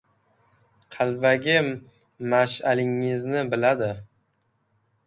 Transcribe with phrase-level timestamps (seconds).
[0.95, 1.59] Qalbaki
[2.33, 3.93] mash’alligingizni biladi.